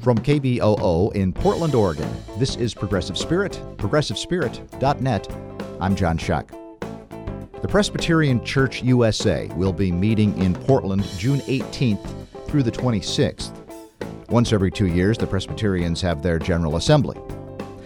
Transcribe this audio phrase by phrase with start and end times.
[0.00, 2.08] From KBOO in Portland, Oregon,
[2.38, 5.36] this is Progressive Spirit, progressivespirit.net.
[5.80, 6.48] I'm John Shuck.
[7.60, 13.52] The Presbyterian Church USA will be meeting in Portland June 18th through the 26th.
[14.28, 17.18] Once every two years, the Presbyterians have their General Assembly.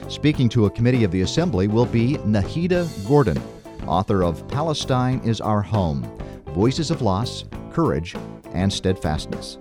[0.08, 3.40] Speaking to a committee of the Assembly will be Nahida Gordon,
[3.86, 6.02] author of Palestine is Our Home
[6.48, 8.14] Voices of Loss, Courage,
[8.52, 9.56] and Steadfastness.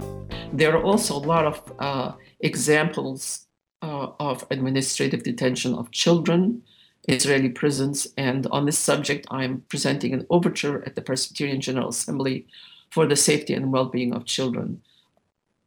[0.51, 2.11] There are also a lot of uh,
[2.41, 3.47] examples
[3.81, 6.63] uh, of administrative detention of children,
[7.07, 12.45] Israeli prisons, and on this subject, I'm presenting an overture at the Presbyterian General Assembly
[12.91, 14.81] for the safety and well being of children.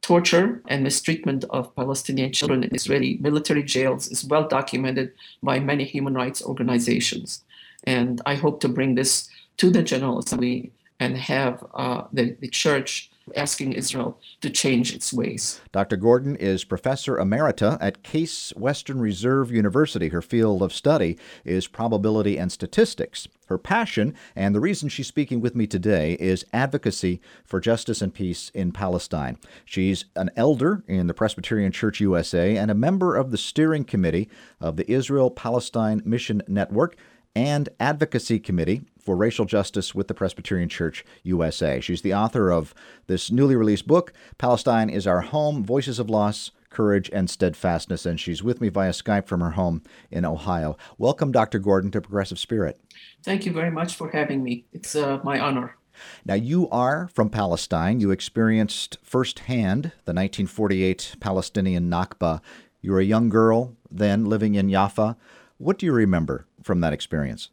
[0.01, 5.11] Torture and mistreatment of Palestinian children in Israeli military jails is well documented
[5.41, 7.43] by many human rights organizations.
[7.85, 12.47] And I hope to bring this to the General Assembly and have uh, the, the
[12.47, 15.59] church asking Israel to change its ways.
[15.71, 15.97] Dr.
[15.97, 20.09] Gordon is professor emerita at Case Western Reserve University.
[20.09, 23.27] Her field of study is probability and statistics.
[23.47, 28.13] Her passion and the reason she's speaking with me today is advocacy for justice and
[28.13, 29.39] peace in Palestine.
[29.65, 34.29] She's an elder in the Presbyterian Church USA and a member of the steering committee
[34.61, 36.95] of the Israel Palestine Mission Network
[37.35, 41.79] and Advocacy Committee for Racial Justice with the Presbyterian Church USA.
[41.79, 42.73] She's the author of
[43.05, 48.05] this newly released book, Palestine is Our Home Voices of Loss, Courage, and Steadfastness.
[48.05, 50.75] And she's with me via Skype from her home in Ohio.
[50.97, 51.59] Welcome, Dr.
[51.59, 52.81] Gordon, to Progressive Spirit.
[53.23, 54.65] Thank you very much for having me.
[54.73, 55.77] It's uh, my honor.
[56.25, 57.99] Now, you are from Palestine.
[57.99, 62.41] You experienced firsthand the 1948 Palestinian Nakba.
[62.81, 65.15] You were a young girl then living in Jaffa.
[65.57, 67.49] What do you remember from that experience?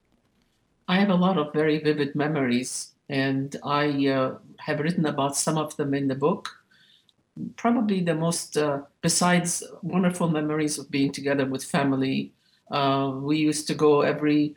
[0.88, 5.58] I have a lot of very vivid memories, and I uh, have written about some
[5.58, 6.48] of them in the book.
[7.56, 12.32] Probably the most, uh, besides wonderful memories of being together with family,
[12.70, 14.56] uh, we used to go every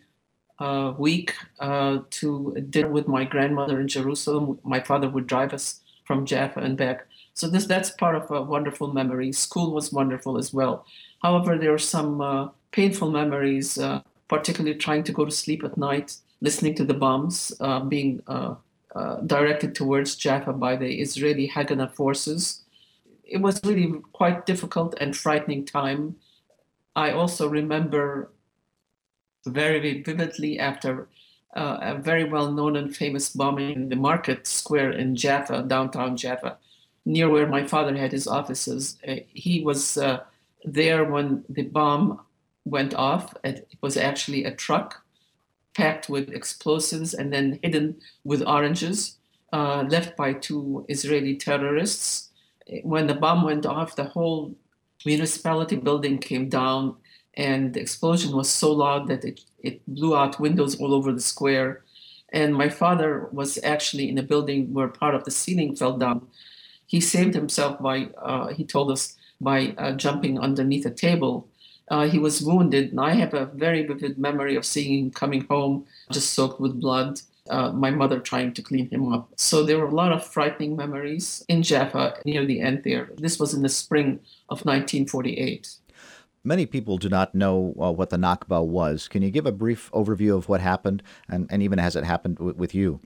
[0.59, 4.59] uh, week uh, to dinner with my grandmother in Jerusalem.
[4.63, 7.07] My father would drive us from Jaffa and back.
[7.33, 9.31] So this that's part of a wonderful memory.
[9.31, 10.85] School was wonderful as well.
[11.21, 13.77] However, there are some uh, painful memories
[14.27, 18.55] particularly trying to go to sleep at night, listening to the bombs uh, being uh,
[18.95, 22.63] uh, directed towards Jaffa by the Israeli Haganah forces.
[23.23, 26.15] It was really quite difficult and frightening time.
[26.95, 28.31] I also remember
[29.45, 31.07] very vividly after
[31.55, 36.17] uh, a very well known and famous bombing in the market square in Jaffa, downtown
[36.17, 36.57] Jaffa,
[37.05, 38.97] near where my father had his offices.
[39.07, 39.97] Uh, he was
[40.63, 42.24] there when the bomb
[42.65, 43.33] went off.
[43.43, 45.03] It was actually a truck
[45.75, 49.17] packed with explosives and then hidden with oranges,
[49.53, 52.29] uh, left by two Israeli terrorists.
[52.83, 54.55] When the bomb went off, the whole
[55.05, 56.95] municipality building came down,
[57.35, 61.21] and the explosion was so loud that it, it blew out windows all over the
[61.21, 61.83] square.
[62.29, 66.27] And my father was actually in a building where part of the ceiling fell down.
[66.87, 71.47] He saved himself by, uh, he told us, by uh, jumping underneath a table
[71.89, 75.45] uh, he was wounded, and I have a very vivid memory of seeing him coming
[75.49, 77.21] home just soaked with blood.
[77.47, 79.29] Uh, my mother trying to clean him up.
[79.35, 83.11] So there were a lot of frightening memories in Jaffa near the end there.
[83.17, 84.19] This was in the spring
[84.49, 85.75] of 1948.
[86.43, 89.07] Many people do not know uh, what the Nakba was.
[89.07, 92.37] Can you give a brief overview of what happened, and, and even has it happened
[92.37, 92.99] w- with you?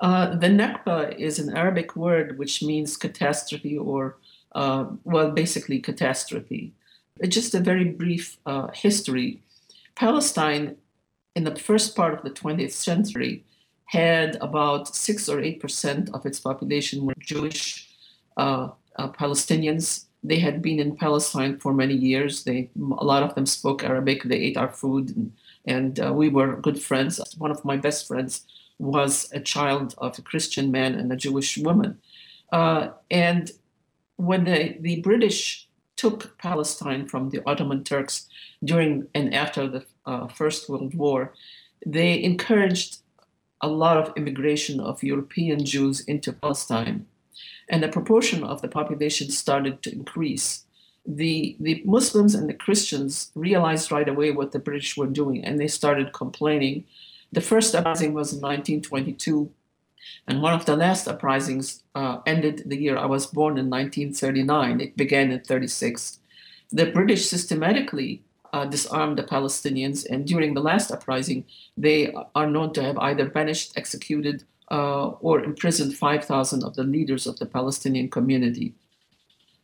[0.00, 4.16] Uh, the Nakba is an Arabic word which means catastrophe or,
[4.54, 6.74] uh, well, basically catastrophe.
[7.28, 9.42] Just a very brief uh, history.
[9.94, 10.76] Palestine,
[11.36, 13.44] in the first part of the 20th century,
[13.86, 17.88] had about six or eight percent of its population were Jewish
[18.36, 20.06] uh, uh, Palestinians.
[20.24, 22.44] They had been in Palestine for many years.
[22.44, 24.22] They, a lot of them spoke Arabic.
[24.24, 25.32] They ate our food, and,
[25.66, 27.20] and uh, we were good friends.
[27.36, 28.46] One of my best friends
[28.78, 31.98] was a child of a Christian man and a Jewish woman.
[32.50, 33.50] Uh, and
[34.16, 35.68] when the, the British
[36.02, 38.26] took Palestine from the Ottoman Turks
[38.64, 41.32] during and after the uh, First World War,
[41.86, 42.98] they encouraged
[43.60, 47.06] a lot of immigration of European Jews into Palestine.
[47.70, 50.64] And the proportion of the population started to increase.
[51.06, 55.60] The, the Muslims and the Christians realized right away what the British were doing, and
[55.60, 56.84] they started complaining.
[57.30, 59.50] The first uprising was in 1922
[60.26, 64.80] and one of the last uprisings uh, ended the year I was born in 1939.
[64.80, 66.18] It began in 36.
[66.70, 68.22] The British systematically
[68.52, 71.44] uh, disarmed the Palestinians, and during the last uprising,
[71.76, 77.26] they are known to have either banished, executed, uh, or imprisoned 5,000 of the leaders
[77.26, 78.74] of the Palestinian community.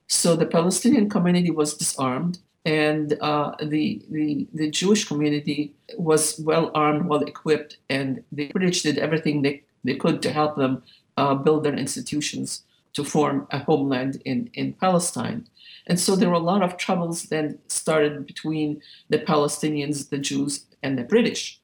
[0.06, 6.70] So the Palestinian community was disarmed, and uh, the, the, the Jewish community was well
[6.75, 10.82] armed, well equipped, and the British did everything they, they could to help them
[11.17, 12.62] uh, build their institutions
[12.93, 15.46] to form a homeland in, in Palestine.
[15.87, 20.67] And so there were a lot of troubles then started between the Palestinians, the Jews,
[20.82, 21.61] and the British.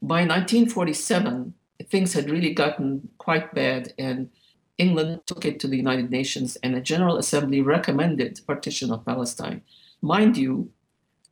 [0.00, 1.54] By 1947,
[1.90, 4.30] things had really gotten quite bad, and
[4.78, 9.62] England took it to the United Nations, and the General Assembly recommended partition of Palestine.
[10.00, 10.70] Mind you,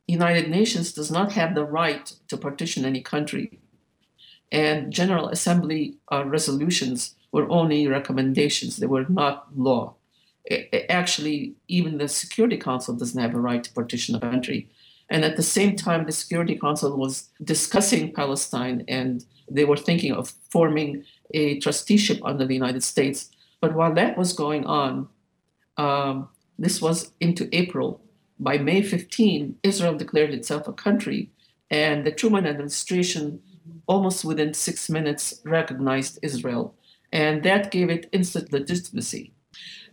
[0.07, 3.59] United Nations does not have the right to partition any country,
[4.51, 9.95] and General Assembly uh, resolutions were only recommendations; they were not law
[10.89, 14.69] actually even the Security Council doesn't have a right to partition a country.
[15.09, 20.11] And at the same time, the Security Council was discussing Palestine and they were thinking
[20.11, 21.03] of forming
[21.33, 23.29] a trusteeship under the United States.
[23.61, 25.07] But while that was going on,
[25.77, 26.29] um,
[26.59, 28.01] this was into April.
[28.39, 31.31] By May 15, Israel declared itself a country,
[31.71, 33.41] and the Truman administration,
[33.87, 36.75] almost within six minutes, recognized Israel.
[37.11, 39.33] And that gave it instant legitimacy.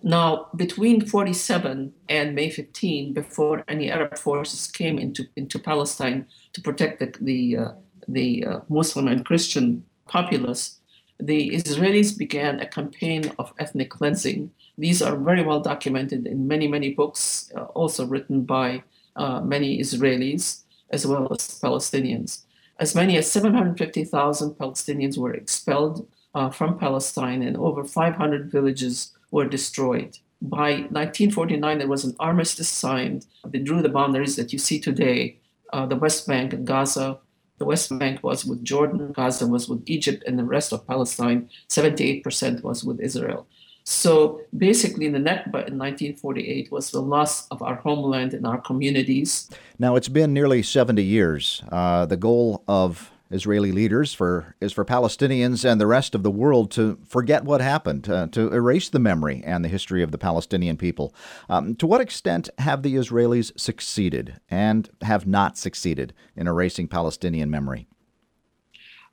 [0.02, 6.60] Now, between 47 and May 15, before any Arab forces came into, into Palestine to
[6.60, 7.72] protect the, the, uh,
[8.06, 10.80] the uh, Muslim and Christian populace,
[11.18, 14.50] the Israelis began a campaign of ethnic cleansing.
[14.76, 18.82] These are very well documented in many, many books, uh, also written by
[19.16, 22.44] uh, many Israelis as well as Palestinians.
[22.78, 29.46] As many as 750,000 Palestinians were expelled uh, from Palestine, and over 500 villages were
[29.46, 30.18] destroyed.
[30.42, 33.26] By 1949, there was an armistice signed.
[33.46, 35.38] They drew the boundaries that you see today
[35.72, 37.18] uh, the West Bank and Gaza.
[37.58, 41.48] The West Bank was with Jordan, Gaza was with Egypt, and the rest of Palestine,
[41.68, 43.46] 78% was with Israel.
[43.84, 49.50] So basically, the Nakba in 1948 was the loss of our homeland and our communities.
[49.78, 51.62] Now, it's been nearly 70 years.
[51.70, 56.30] Uh, the goal of Israeli leaders for is for Palestinians and the rest of the
[56.30, 60.18] world to forget what happened, uh, to erase the memory and the history of the
[60.18, 61.14] Palestinian people.
[61.50, 67.50] Um, to what extent have the Israelis succeeded and have not succeeded in erasing Palestinian
[67.50, 67.86] memory?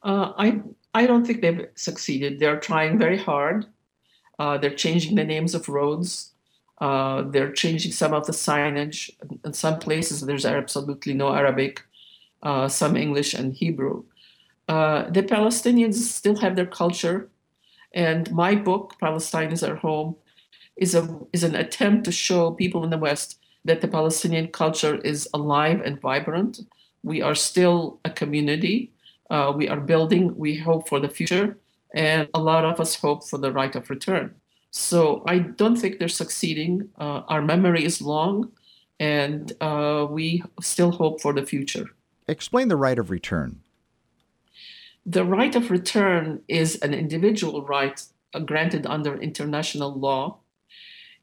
[0.03, 0.62] Uh, I
[0.94, 2.39] I don't think they've succeeded.
[2.39, 3.65] They're trying very hard.
[4.39, 6.31] Uh, they're changing the names of roads.
[6.80, 9.12] Uh, they're changing some of the signage.
[9.45, 11.83] In some places, there's absolutely no Arabic,
[12.42, 14.04] uh, some English and Hebrew.
[14.68, 17.30] Uh, the Palestinians still have their culture,
[17.94, 20.16] and my book, Palestine is Our Home,
[20.78, 24.95] is a is an attempt to show people in the West that the Palestinian culture
[25.01, 26.62] is alive and vibrant.
[27.04, 28.92] We are still a community.
[29.30, 30.36] Uh, we are building.
[30.36, 31.57] We hope for the future,
[31.93, 34.35] and a lot of us hope for the right of return.
[34.71, 36.89] So I don't think they're succeeding.
[36.97, 38.51] Uh, our memory is long,
[38.99, 41.85] and uh, we still hope for the future.
[42.27, 43.59] Explain the right of return.
[45.05, 48.01] The right of return is an individual right
[48.33, 50.37] uh, granted under international law.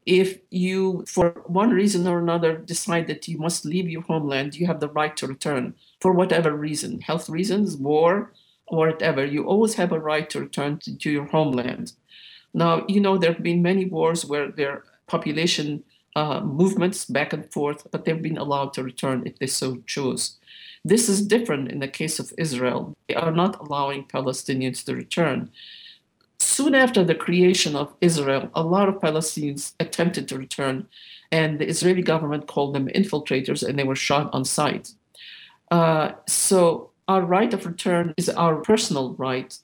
[0.05, 4.67] If you, for one reason or another, decide that you must leave your homeland, you
[4.67, 8.33] have the right to return for whatever reason health reasons, war,
[8.69, 9.25] whatever.
[9.25, 11.93] You always have a right to return to, to your homeland.
[12.55, 15.85] Now, you know, there have been many wars where there population
[16.17, 20.37] uh, movements back and forth, but they've been allowed to return if they so choose.
[20.85, 22.97] This is different in the case of Israel.
[23.09, 25.51] They are not allowing Palestinians to return.
[26.39, 30.87] Soon after the creation of Israel, a lot of Palestinians attempted to return,
[31.31, 34.93] and the Israeli government called them infiltrators and they were shot on sight.
[35.71, 39.57] Uh, so, our right of return is our personal right,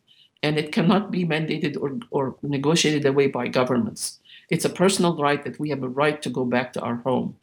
[0.42, 4.18] and it cannot be mandated or, or negotiated away by governments.
[4.50, 7.36] It's a personal right that we have a right to go back to our home.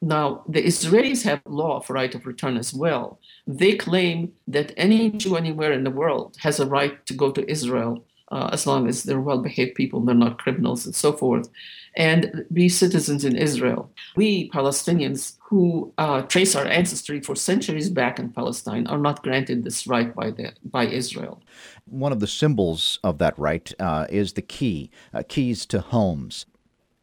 [0.00, 3.20] Now, the Israelis have law of right of return as well.
[3.46, 7.48] They claim that any Jew anywhere in the world has a right to go to
[7.48, 11.12] Israel uh, as long as they're well behaved people, and they're not criminals, and so
[11.12, 11.48] forth,
[11.94, 13.90] and be citizens in Israel.
[14.16, 19.64] We Palestinians who uh, trace our ancestry for centuries back in Palestine are not granted
[19.64, 21.42] this right by, the, by Israel.
[21.84, 26.46] One of the symbols of that right uh, is the key, uh, keys to homes.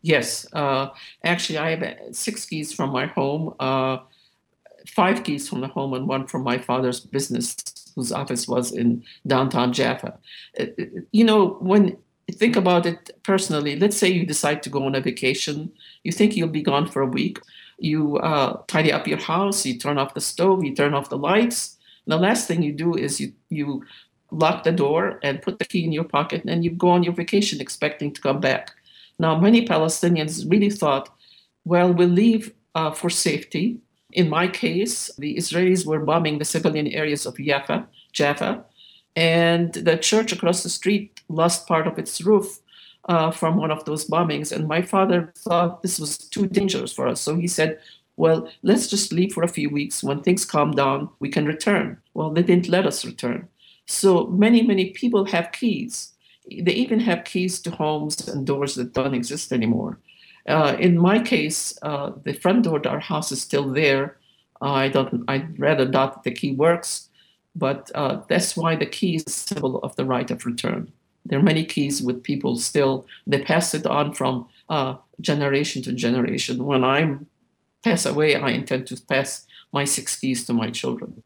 [0.01, 0.87] Yes, uh,
[1.23, 3.97] actually, I have six keys from my home, uh,
[4.87, 7.55] five keys from the home, and one from my father's business,
[7.99, 10.11] whose office was in downtown Jaffa.
[10.59, 11.41] Uh, uh, you know,
[11.71, 11.97] when
[12.43, 15.71] think about it personally, let's say you decide to go on a vacation,
[16.05, 17.39] you think you'll be gone for a week.
[17.77, 21.17] You uh, tidy up your house, you turn off the stove, you turn off the
[21.17, 21.77] lights.
[22.07, 23.67] The last thing you do is you you
[24.31, 27.15] lock the door and put the key in your pocket, and you go on your
[27.23, 28.65] vacation expecting to come back
[29.19, 31.09] Now, many Palestinians really thought,
[31.65, 33.79] well, we'll leave uh, for safety.
[34.11, 38.65] In my case, the Israelis were bombing the civilian areas of Jaffa, Jaffa,
[39.15, 42.59] and the church across the street lost part of its roof
[43.05, 44.51] uh, from one of those bombings.
[44.51, 47.21] And my father thought this was too dangerous for us.
[47.21, 47.79] So he said,
[48.17, 50.03] well, let's just leave for a few weeks.
[50.03, 51.97] When things calm down, we can return.
[52.13, 53.47] Well, they didn't let us return.
[53.85, 56.11] So many, many people have keys.
[56.49, 59.99] They even have keys to homes and doors that don't exist anymore.
[60.49, 64.17] Uh, in my case, uh, the front door to our house is still there.
[64.61, 65.23] I don't.
[65.27, 67.09] I'd rather doubt that the key works,
[67.55, 70.91] but uh, that's why the key is a symbol of the right of return.
[71.25, 73.05] There are many keys with people still.
[73.27, 76.65] They pass it on from uh, generation to generation.
[76.65, 77.17] When I
[77.83, 81.21] pass away, I intend to pass my six keys to my children.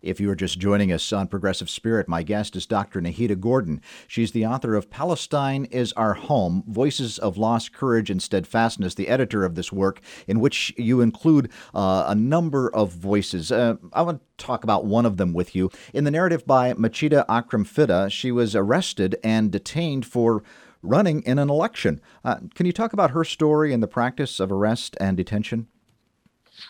[0.00, 3.00] If you are just joining us on Progressive Spirit, my guest is Dr.
[3.00, 3.80] Nahida Gordon.
[4.06, 9.08] She's the author of Palestine is Our Home Voices of Lost Courage and Steadfastness, the
[9.08, 13.50] editor of this work, in which you include uh, a number of voices.
[13.50, 15.68] Uh, I want to talk about one of them with you.
[15.92, 20.44] In the narrative by Machida Akram Fida, she was arrested and detained for
[20.80, 22.00] running in an election.
[22.24, 25.66] Uh, can you talk about her story and the practice of arrest and detention?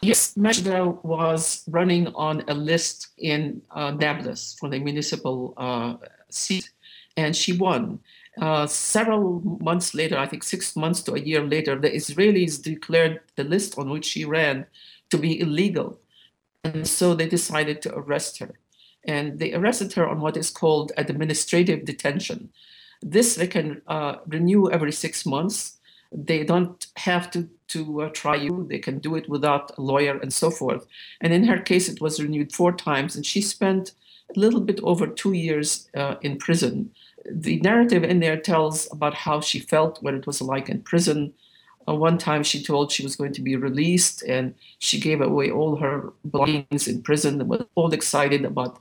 [0.03, 5.95] Yes, Majda was running on a list in uh, Nablus for the municipal uh,
[6.31, 6.71] seat,
[7.17, 8.01] and she won.
[8.41, 13.21] Uh, several months later, I think six months to a year later, the Israelis declared
[13.35, 14.67] the list on which she ran
[15.11, 15.99] to be illegal.
[16.63, 18.55] And so they decided to arrest her.
[19.05, 22.51] And they arrested her on what is called administrative detention.
[23.01, 25.79] This they can uh, renew every six months.
[26.13, 28.67] They don't have to to uh, try you.
[28.69, 30.87] They can do it without a lawyer and so forth.
[31.21, 33.93] And in her case, it was renewed four times, and she spent
[34.35, 36.91] a little bit over two years uh, in prison.
[37.31, 41.33] The narrative in there tells about how she felt, what it was like in prison.
[41.89, 45.51] Uh, one time she told she was going to be released, and she gave away
[45.51, 48.81] all her belongings in prison and was all excited about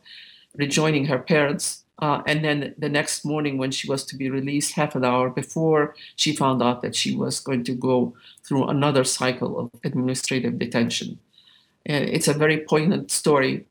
[0.55, 1.83] rejoining her parents.
[1.99, 5.29] Uh, and then the next morning, when she was to be released, half an hour
[5.29, 8.13] before, she found out that she was going to go
[8.43, 11.17] through another cycle of administrative detention.
[11.85, 13.65] And it's a very poignant story.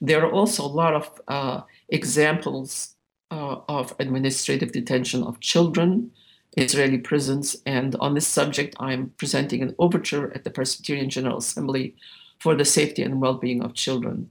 [0.00, 2.94] There are also a lot of uh, examples
[3.30, 6.10] uh, of administrative detention of children,
[6.56, 7.56] Israeli prisons.
[7.64, 11.94] And on this subject, I'm presenting an overture at the Presbyterian General Assembly
[12.40, 14.30] for the safety and well being of children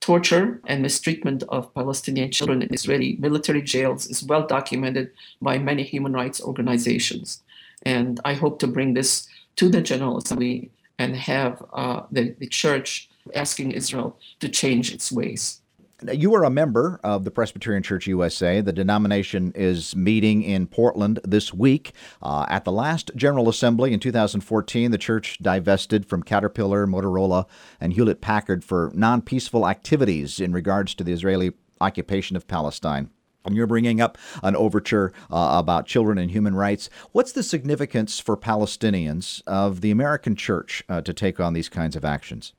[0.00, 5.82] torture and mistreatment of Palestinian children in Israeli military jails is well documented by many
[5.82, 7.42] human rights organizations.
[7.82, 12.46] And I hope to bring this to the General Assembly and have uh, the, the
[12.46, 15.59] church asking Israel to change its ways.
[16.08, 18.62] You are a member of the Presbyterian Church USA.
[18.62, 21.92] The denomination is meeting in Portland this week.
[22.22, 27.46] Uh, at the last General Assembly in 2014, the church divested from Caterpillar, Motorola,
[27.80, 31.52] and Hewlett Packard for non peaceful activities in regards to the Israeli
[31.82, 33.10] occupation of Palestine.
[33.44, 36.88] And you're bringing up an overture uh, about children and human rights.
[37.12, 41.96] What's the significance for Palestinians of the American church uh, to take on these kinds
[41.96, 42.52] of actions?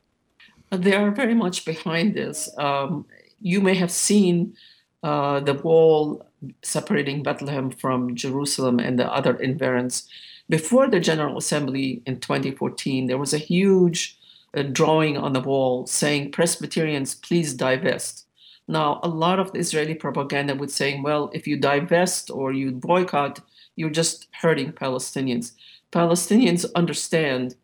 [0.71, 2.49] They are very much behind this.
[2.57, 3.05] Um,
[3.41, 4.55] you may have seen
[5.03, 6.25] uh, the wall
[6.61, 10.07] separating Bethlehem from Jerusalem and the other environs.
[10.49, 14.17] Before the General Assembly in 2014, there was a huge
[14.55, 18.25] uh, drawing on the wall saying, Presbyterians, please divest.
[18.67, 22.71] Now, a lot of the Israeli propaganda would say, well, if you divest or you
[22.71, 23.39] boycott,
[23.75, 25.53] you're just hurting Palestinians.
[25.91, 27.55] Palestinians understand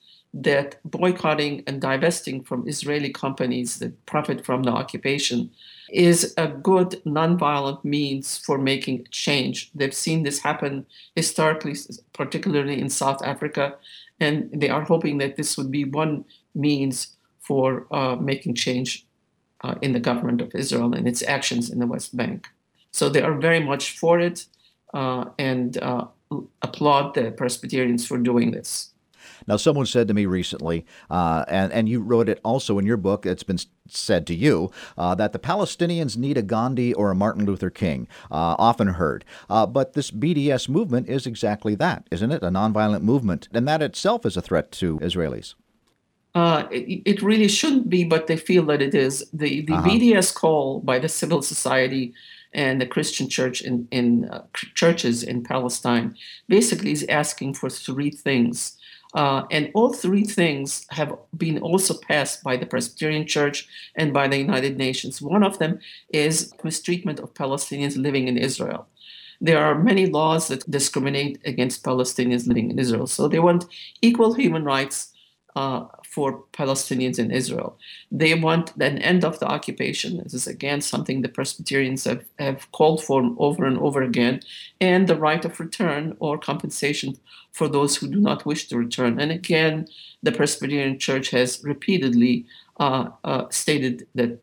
[0.44, 5.50] that boycotting and divesting from Israeli companies that profit from the occupation
[5.92, 9.72] is a good nonviolent means for making change.
[9.74, 11.76] They've seen this happen historically,
[12.14, 13.76] particularly in South Africa,
[14.20, 19.06] and they are hoping that this would be one means for uh, making change
[19.64, 22.48] uh, in the government of Israel and its actions in the West Bank.
[22.92, 24.46] So they are very much for it
[24.94, 26.06] uh, and uh,
[26.62, 28.92] applaud the Presbyterians for doing this.
[29.48, 32.98] Now, someone said to me recently, uh, and, and you wrote it also in your
[32.98, 37.16] book, it's been said to you, uh, that the Palestinians need a Gandhi or a
[37.16, 39.24] Martin Luther King, uh, often heard.
[39.50, 42.44] Uh, but this BDS movement is exactly that, isn't it?
[42.44, 43.48] A nonviolent movement.
[43.54, 45.56] And that itself is a threat to Israelis.
[46.36, 49.28] Uh, it, it, really shouldn't be, but they feel that it is.
[49.34, 49.90] The, the uh-huh.
[49.90, 52.14] BDS call by the civil society
[52.54, 54.44] and the Christian church in, in uh,
[54.76, 56.16] churches in Palestine
[56.48, 58.77] basically is asking for three things.
[59.14, 64.28] Uh, and all three things have been also passed by the Presbyterian Church and by
[64.28, 65.22] the United Nations.
[65.22, 68.88] One of them is mistreatment of Palestinians living in Israel.
[69.40, 73.08] there are many laws that discriminate against Palestinians living in Israel.
[73.08, 73.66] So they want
[74.02, 75.14] equal human rights
[75.56, 75.86] uh,
[76.18, 77.78] for Palestinians in Israel.
[78.12, 80.18] They want an end of the occupation.
[80.18, 84.42] This is again something the Presbyterians have, have called for over and over again,
[84.82, 87.20] and the right of return or compensation
[87.52, 89.20] for those who do not wish to return.
[89.20, 89.88] And again,
[90.24, 92.48] the Presbyterian Church has repeatedly
[92.80, 94.40] uh, uh, stated that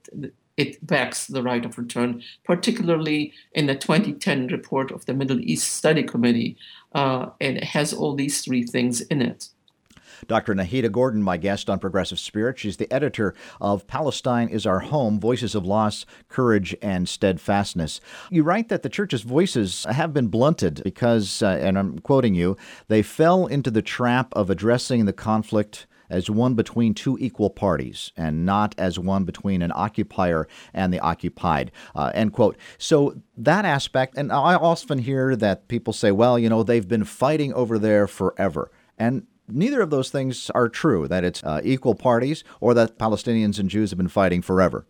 [0.56, 5.74] it backs the right of return, particularly in the 2010 report of the Middle East
[5.74, 6.56] Study Committee.
[6.92, 9.48] Uh, and it has all these three things in it.
[10.26, 10.54] Dr.
[10.54, 12.58] Nahida Gordon, my guest on Progressive Spirit.
[12.58, 18.00] She's the editor of Palestine is Our Home Voices of Loss, Courage, and Steadfastness.
[18.30, 22.56] You write that the church's voices have been blunted because, uh, and I'm quoting you,
[22.88, 28.12] they fell into the trap of addressing the conflict as one between two equal parties
[28.16, 31.72] and not as one between an occupier and the occupied.
[31.94, 32.56] Uh, end quote.
[32.78, 37.04] So that aspect, and I often hear that people say, well, you know, they've been
[37.04, 38.70] fighting over there forever.
[38.98, 43.58] And neither of those things are true, that it's uh, equal parties or that Palestinians
[43.58, 44.86] and Jews have been fighting forever.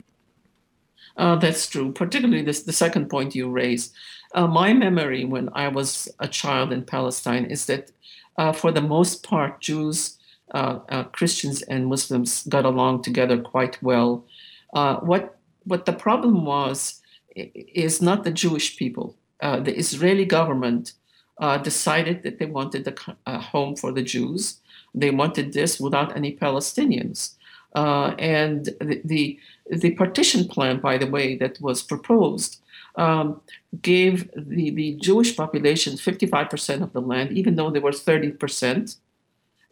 [1.16, 3.94] Uh, that's true, particularly this, the second point you raised.
[4.34, 7.92] Uh, my memory when I was a child in Palestine is that,
[8.36, 10.18] uh, for the most part, Jews
[10.52, 14.24] uh, uh, Christians and Muslims got along together quite well.
[14.72, 17.00] What what the problem was
[17.44, 19.16] is not the Jewish people.
[19.40, 20.92] The Israeli government
[21.38, 22.94] uh, decided that they wanted a,
[23.26, 24.60] a, home for the Jews.
[24.94, 27.34] They wanted this without any Palestinians.
[27.74, 29.38] and the, the,
[29.70, 32.60] the partition plan, by the way, that was proposed
[32.96, 33.40] um,
[33.82, 38.96] gave the, the Jewish population 55% of the land, even though they were 30%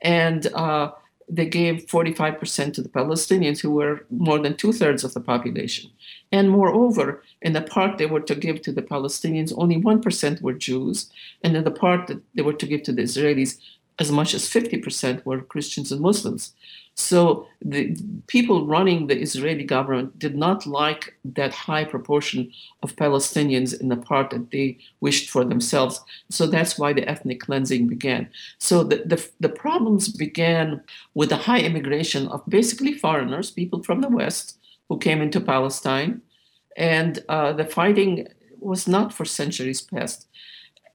[0.03, 0.91] and uh,
[1.33, 5.91] they gave 45% to the Palestinians, who were more than two thirds of the population.
[6.31, 10.53] And moreover, in the part they were to give to the Palestinians, only 1% were
[10.53, 11.11] Jews.
[11.43, 13.59] And in the part that they were to give to the Israelis,
[14.03, 16.43] as much as 50% were Christians and Muslims.
[16.95, 17.83] So the
[18.35, 21.03] people running the Israeli government did not like
[21.39, 22.41] that high proportion
[22.83, 24.69] of Palestinians in the part that they
[25.01, 25.95] wished for themselves.
[26.37, 28.23] So that's why the ethnic cleansing began.
[28.59, 30.83] So the, the, the problems began
[31.15, 36.21] with the high immigration of basically foreigners, people from the West who came into Palestine.
[36.77, 40.27] And uh, the fighting was not for centuries past.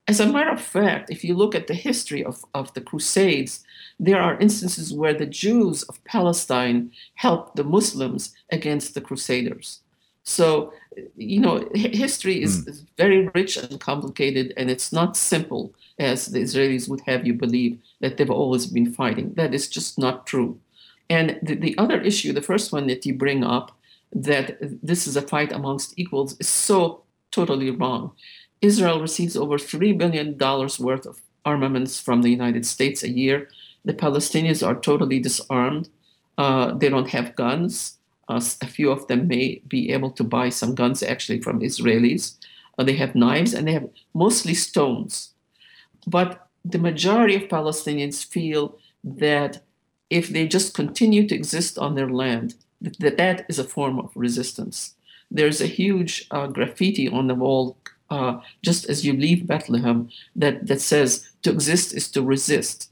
[0.08, 3.65] As a matter of fact, if you look at the history of, of the Crusades,
[4.00, 9.82] there are instances where the Jews of Palestine helped the Muslims against the Crusaders.
[10.24, 10.74] So,
[11.15, 12.70] you know, history is, mm.
[12.70, 17.34] is, very rich and complicated, and it's not simple as the Israelis would have you
[17.34, 19.34] believe that they've always been fighting.
[19.36, 20.60] That is just not true.
[21.10, 23.72] And the, the other issue, the first one that you bring up,
[24.13, 28.12] that this is a fight amongst equals, is so totally wrong.
[28.62, 33.50] Israel receives over $3 billion worth of armaments from the United States a year.
[33.86, 35.89] The Palestinians are totally disarmed.
[36.38, 37.98] Uh, they don't have guns.
[38.28, 42.36] Uh, a few of them may be able to buy some guns actually from Israelis.
[42.78, 45.34] Uh, they have knives and they have mostly stones.
[46.06, 49.62] But the majority of Palestinians feel that
[50.10, 54.12] if they just continue to exist on their land, that that is a form of
[54.15, 54.96] resistance.
[55.32, 57.78] There's a huge uh, graffiti on the wall
[58.10, 62.91] uh, just as you leave Bethlehem, that, that says to exist is to resist.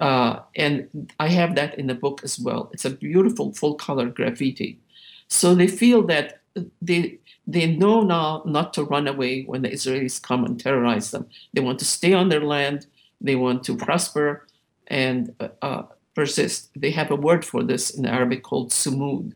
[0.00, 2.70] Uh, and I have that in the book as well.
[2.72, 4.80] It's a beautiful full color graffiti.
[5.28, 6.40] So they feel that
[6.80, 11.26] they they know now not to run away when the Israelis come and terrorize them.
[11.52, 12.86] They want to stay on their land.
[13.20, 14.46] They want to prosper
[14.86, 15.82] and uh, uh
[16.14, 16.70] persist.
[16.76, 19.32] They have a word for this in Arabic called sumud.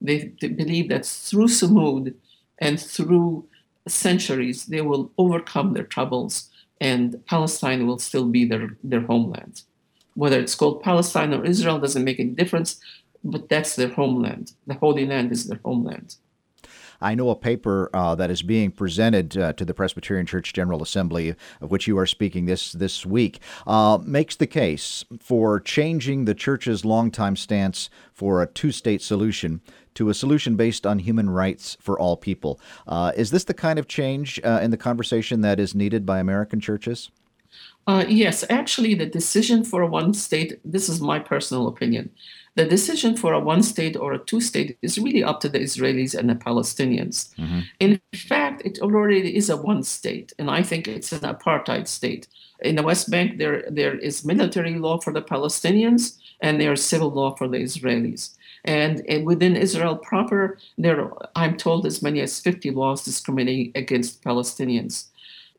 [0.00, 2.14] They, they believe that through sumud
[2.58, 3.46] and through
[3.88, 9.62] centuries, they will overcome their troubles and Palestine will still be their, their homeland.
[10.14, 12.80] Whether it's called Palestine or Israel doesn't make any difference,
[13.22, 14.52] but that's their homeland.
[14.66, 16.16] The Holy Land is their homeland.
[17.00, 20.82] I know a paper uh, that is being presented uh, to the Presbyterian Church General
[20.82, 26.24] Assembly, of which you are speaking this this week, uh, makes the case for changing
[26.24, 29.60] the church's longtime stance for a two-state solution
[29.94, 32.60] to a solution based on human rights for all people.
[32.86, 36.18] Uh, is this the kind of change uh, in the conversation that is needed by
[36.18, 37.10] American churches?
[37.86, 42.10] Uh, yes, actually, the decision for one state, this is my personal opinion,
[42.56, 45.60] the decision for a one state or a two state is really up to the
[45.60, 47.34] Israelis and the Palestinians.
[47.36, 47.60] Mm-hmm.
[47.78, 52.28] In fact, it already is a one state, and I think it's an apartheid state.
[52.62, 57.10] In the West Bank, there, there is military law for the Palestinians and there's civil
[57.10, 58.36] law for the Israelis.
[58.64, 64.22] And, and within Israel proper, there I'm told, as many as 50 laws discriminating against
[64.22, 65.08] Palestinians.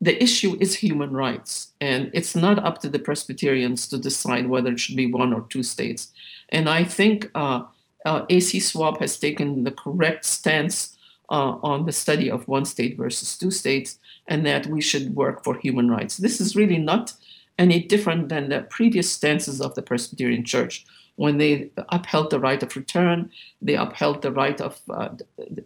[0.02, 4.72] The issue is human rights, and it's not up to the Presbyterians to decide whether
[4.72, 6.08] it should be one or two states.
[6.48, 7.62] And I think uh,
[8.04, 10.98] uh, ACSWP has taken the correct stance
[11.30, 15.44] uh, on the study of one state versus two states, and that we should work
[15.44, 16.16] for human rights.
[16.16, 17.14] This is really not
[17.56, 20.84] any different than the previous stances of the Presbyterian Church
[21.16, 25.10] when they upheld the right of return, they upheld the right of uh,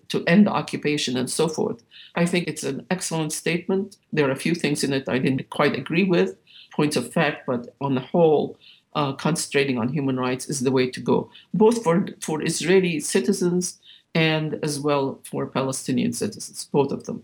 [0.08, 1.82] to end occupation and so forth.
[2.14, 3.96] I think it's an excellent statement.
[4.12, 6.36] There are a few things in it I didn't quite agree with,
[6.72, 8.58] points of fact, but on the whole,
[8.94, 13.78] uh, concentrating on human rights is the way to go, both for for Israeli citizens
[14.14, 17.22] and as well for Palestinian citizens, both of them.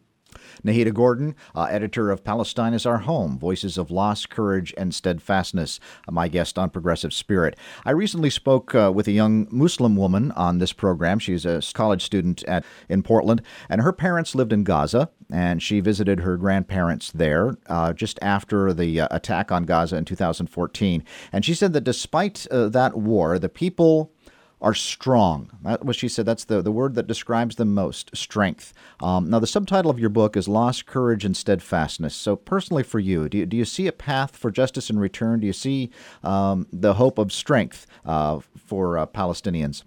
[0.64, 5.80] Nahida Gordon, uh, editor of Palestine is Our Home Voices of Loss, Courage, and Steadfastness,
[6.08, 7.56] uh, my guest on Progressive Spirit.
[7.84, 11.18] I recently spoke uh, with a young Muslim woman on this program.
[11.18, 15.80] She's a college student at in Portland, and her parents lived in Gaza, and she
[15.80, 21.04] visited her grandparents there uh, just after the uh, attack on Gaza in 2014.
[21.32, 24.12] And she said that despite uh, that war, the people
[24.62, 25.50] are strong.
[25.62, 26.24] That was she said.
[26.24, 28.72] That's the, the word that describes them most strength.
[29.00, 32.14] Um, now, the subtitle of your book is Lost Courage, and Steadfastness.
[32.14, 35.40] So, personally for you, do you, do you see a path for justice and return?
[35.40, 35.90] Do you see
[36.22, 39.82] um, the hope of strength uh, for uh, Palestinians?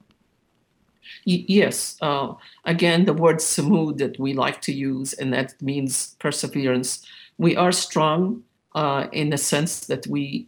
[1.23, 1.97] yes.
[2.01, 2.33] Uh,
[2.65, 7.05] again, the word sumud that we like to use, and that means perseverance.
[7.37, 8.43] We are strong
[8.75, 10.45] uh, in the sense that we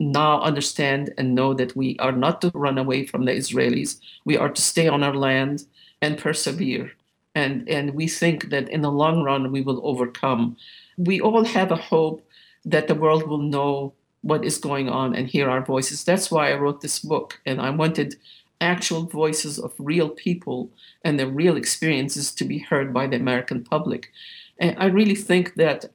[0.00, 4.00] now understand and know that we are not to run away from the Israelis.
[4.24, 5.66] We are to stay on our land
[6.00, 6.92] and persevere.
[7.34, 10.56] And, and we think that in the long run, we will overcome.
[10.96, 12.26] We all have a hope
[12.64, 16.02] that the world will know what is going on and hear our voices.
[16.02, 17.40] That's why I wrote this book.
[17.44, 18.16] And I wanted
[18.62, 20.70] actual voices of real people
[21.04, 24.10] and their real experiences to be heard by the American public.
[24.58, 25.90] And I really think that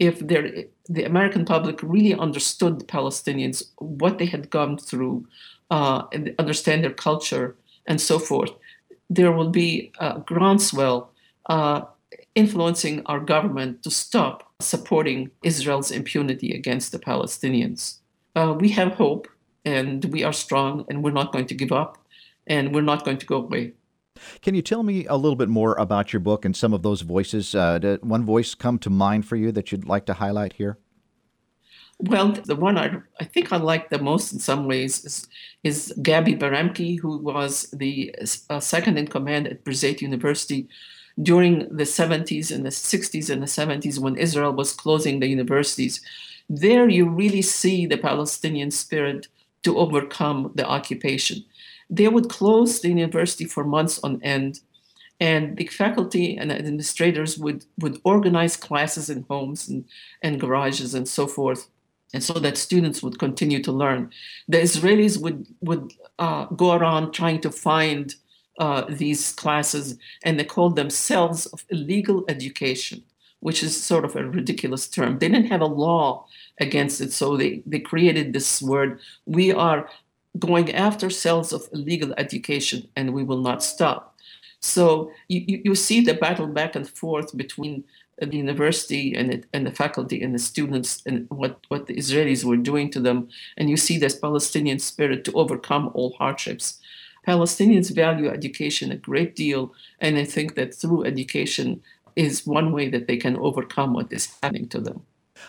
[0.00, 5.26] if the American public really understood the Palestinians, what they had gone through,
[5.70, 7.54] uh, and understand their culture
[7.86, 8.50] and so forth,
[9.10, 11.12] there will be a groundswell
[11.46, 11.82] uh,
[12.34, 17.98] influencing our government to stop supporting Israel's impunity against the Palestinians.
[18.34, 19.28] Uh, we have hope,
[19.64, 21.98] and we are strong, and we're not going to give up,
[22.46, 23.72] and we're not going to go away.
[24.42, 27.02] Can you tell me a little bit more about your book and some of those
[27.02, 27.54] voices?
[27.54, 30.78] Uh, did one voice come to mind for you that you'd like to highlight here?
[31.98, 35.28] Well, the one I, I think I like the most in some ways is,
[35.62, 38.14] is Gabi Baramki, who was the
[38.48, 40.66] uh, second in command at Birzeit University
[41.22, 46.00] during the 70s and the 60s and the 70s when Israel was closing the universities.
[46.48, 49.28] There, you really see the Palestinian spirit
[49.62, 51.44] to overcome the occupation.
[51.88, 54.60] They would close the university for months on end
[55.20, 59.84] and the faculty and administrators would, would organize classes in homes and,
[60.22, 61.68] and garages and so forth
[62.14, 64.10] and so that students would continue to learn.
[64.48, 68.14] The israelis would, would uh, go around trying to find
[68.58, 73.02] uh, these classes and they called themselves of illegal education
[73.40, 76.26] which is sort of a ridiculous term they didn't have a law
[76.60, 79.88] against it so they, they created this word we are
[80.38, 84.16] going after cells of illegal education, and we will not stop.
[84.60, 87.84] So you, you see the battle back and forth between
[88.18, 92.44] the university and, it, and the faculty and the students and what, what the Israelis
[92.44, 93.28] were doing to them.
[93.56, 96.78] And you see this Palestinian spirit to overcome all hardships.
[97.26, 101.82] Palestinians value education a great deal, and I think that through education
[102.20, 105.02] is one way that they can overcome what is happening to them.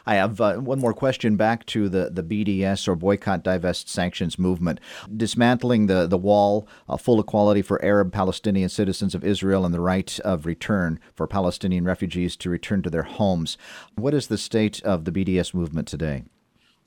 [0.05, 4.39] I have uh, one more question back to the, the BDS or boycott, divest, sanctions
[4.39, 4.79] movement.
[5.15, 9.81] Dismantling the, the wall, uh, full equality for Arab Palestinian citizens of Israel, and the
[9.81, 13.57] right of return for Palestinian refugees to return to their homes.
[13.95, 16.23] What is the state of the BDS movement today?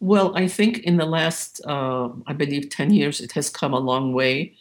[0.01, 3.79] Well, I think in the last, uh, I believe, 10 years, it has come a
[3.79, 4.55] long way.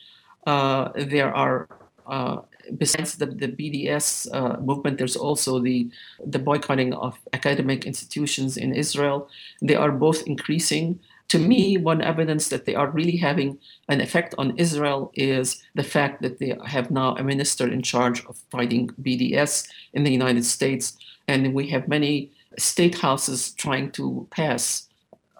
[0.45, 1.67] Uh, there are
[2.05, 2.37] uh,
[2.77, 5.89] besides the, the BDS uh, movement, there's also the,
[6.25, 9.29] the boycotting of academic institutions in Israel.
[9.61, 10.99] They are both increasing.
[11.29, 13.57] To me, one evidence that they are really having
[13.89, 18.25] an effect on Israel is the fact that they have now a minister in charge
[18.25, 20.97] of fighting BDS in the United States.
[21.27, 24.89] And we have many state houses trying to pass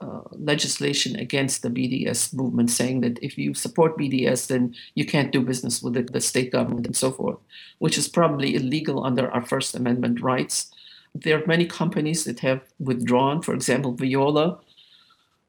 [0.04, 5.32] uh, legislation against the BDS movement, saying that if you support BDS, then you can't
[5.32, 7.38] do business with the, the state government and so forth,
[7.80, 10.72] which is probably illegal under our First Amendment rights.
[11.16, 14.60] There are many companies that have withdrawn, for example, Veolia,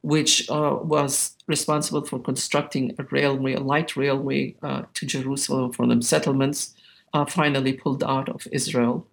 [0.03, 5.88] which uh, was responsible for constructing a railway, a light railway uh, to Jerusalem from
[5.88, 6.75] the settlements,
[7.14, 9.07] uh, finally pulled out of Israel.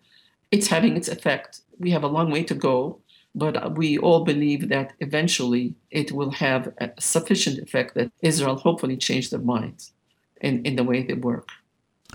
[0.52, 1.62] it's having its effect.
[1.80, 3.00] We have a long way to go,
[3.34, 8.98] but we all believe that eventually it will have a sufficient effect that Israel hopefully
[8.98, 9.94] change their minds
[10.42, 11.50] in, in the way they work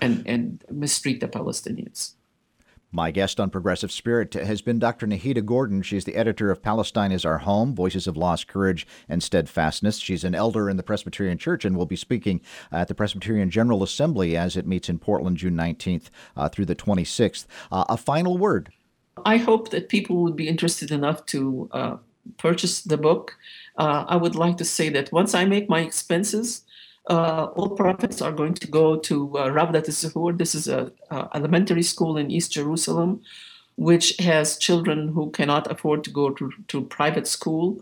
[0.02, 2.12] and, and mistreat the Palestinians.
[2.92, 5.06] My guest on Progressive Spirit has been Dr.
[5.06, 5.82] Nahida Gordon.
[5.82, 9.98] She's the editor of Palestine is Our Home Voices of Lost Courage and Steadfastness.
[9.98, 13.82] She's an elder in the Presbyterian Church and will be speaking at the Presbyterian General
[13.82, 17.46] Assembly as it meets in Portland June 19th uh, through the 26th.
[17.70, 18.72] Uh, a final word.
[19.24, 21.96] I hope that people would be interested enough to uh,
[22.36, 23.36] purchase the book.
[23.76, 26.62] Uh, I would like to say that once I make my expenses,
[27.08, 29.86] uh, all profits are going to go to uh, Rawdat.
[30.38, 33.22] This is a, a, elementary school in East Jerusalem,
[33.76, 37.80] which has children who cannot afford to go to, to private school.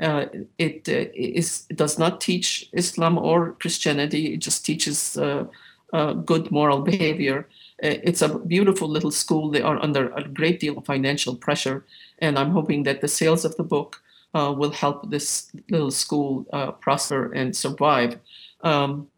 [0.00, 0.26] Uh,
[0.58, 4.34] it, uh, is, it does not teach Islam or Christianity.
[4.34, 5.44] It just teaches uh,
[5.92, 7.48] uh, good moral behavior.
[7.82, 9.50] Uh, it's a beautiful little school.
[9.50, 11.84] They are under a great deal of financial pressure,
[12.18, 14.02] and I'm hoping that the sales of the book
[14.34, 18.18] uh, will help this little school uh, prosper and survive.
[18.62, 19.08] Um,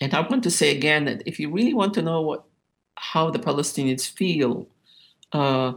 [0.00, 2.44] and I want to say again that if you really want to know what
[2.96, 4.66] how the Palestinians feel
[5.32, 5.72] uh,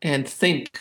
[0.00, 0.80] and think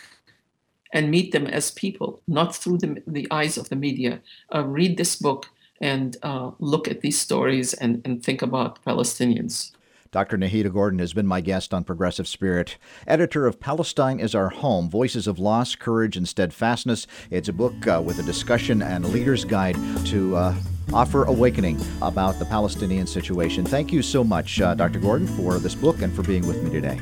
[0.93, 4.21] and meet them as people, not through the, the eyes of the media,
[4.53, 5.49] uh, read this book
[5.81, 9.71] and uh, look at these stories and, and think about Palestinians.
[10.11, 10.37] Dr.
[10.37, 14.89] Nahida Gordon has been my guest on Progressive Spirit, editor of Palestine is Our Home
[14.89, 17.07] Voices of Loss, Courage, and Steadfastness.
[17.29, 20.55] It's a book uh, with a discussion and a leader's guide to uh,
[20.91, 23.63] offer awakening about the Palestinian situation.
[23.63, 24.99] Thank you so much, uh, Dr.
[24.99, 26.99] Gordon, for this book and for being with me today.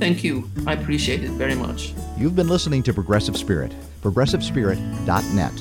[0.00, 0.50] Thank you.
[0.66, 1.94] I appreciate it very much.
[2.18, 5.52] You've been listening to Progressive Spirit, progressivespirit.net.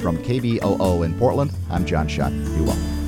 [0.00, 2.30] From KBOO in Portland, I'm John Shuck.
[2.30, 3.01] Be well.